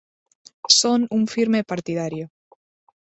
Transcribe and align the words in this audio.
Son 0.79 0.99
un 1.17 1.23
firme 1.35 1.61
partidario. 1.71 2.25